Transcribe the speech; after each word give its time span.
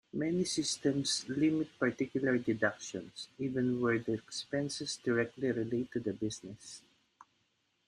Many 0.13 0.45
systems 0.45 1.25
limit 1.29 1.77
particular 1.77 2.39
deductions, 2.39 3.27
even 3.37 3.79
where 3.81 3.99
the 3.99 4.13
expenses 4.13 4.97
directly 4.97 5.51
relate 5.51 5.91
to 5.91 5.99
the 5.99 6.11
business. 6.11 6.81